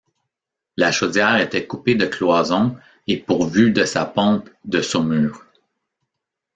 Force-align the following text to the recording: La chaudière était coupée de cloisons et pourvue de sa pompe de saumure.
La 0.77 0.91
chaudière 0.91 1.37
était 1.39 1.67
coupée 1.67 1.93
de 1.93 2.07
cloisons 2.07 2.75
et 3.05 3.17
pourvue 3.19 3.69
de 3.69 3.85
sa 3.85 4.03
pompe 4.03 4.49
de 4.65 4.81
saumure. 4.81 5.45